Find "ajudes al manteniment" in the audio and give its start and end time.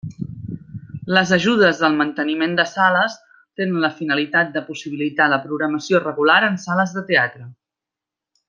1.35-2.57